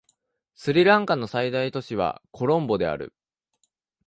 [0.55, 3.13] スリランカの最大都市はコロンボである